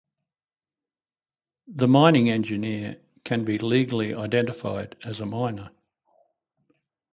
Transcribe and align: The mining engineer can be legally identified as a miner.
The 1.67 1.87
mining 1.87 2.31
engineer 2.31 2.99
can 3.23 3.45
be 3.45 3.59
legally 3.59 4.15
identified 4.15 4.95
as 5.05 5.19
a 5.19 5.27
miner. 5.27 5.69